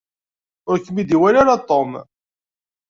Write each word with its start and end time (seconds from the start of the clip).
Ur 0.69 0.77
kem-id-iwala 0.79 1.37
ara 1.41 1.63
Tom. 1.69 1.91